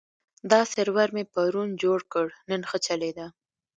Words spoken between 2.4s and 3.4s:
نن ښه چلېده.